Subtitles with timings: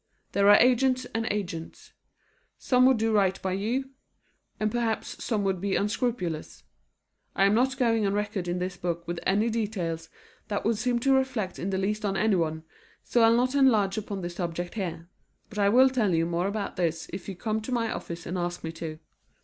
[0.31, 1.93] There are agents and agents.
[2.57, 3.91] Some would do right by you,
[4.59, 6.63] and perhaps some would be unscrupulous.
[7.35, 10.09] I am not going on record in this book with any details
[10.47, 12.63] that would seem to reflect in the least on anyone,
[13.03, 15.07] so I'll not enlarge upon this subject here.
[15.49, 18.39] But I will tell you more about this if you come to my office and
[18.39, 18.97] ask me to.